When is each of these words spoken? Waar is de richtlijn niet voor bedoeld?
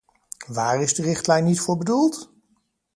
Waar 0.47 0.81
is 0.81 0.93
de 0.93 1.01
richtlijn 1.03 1.43
niet 1.43 1.59
voor 1.61 1.77
bedoeld? 1.77 2.31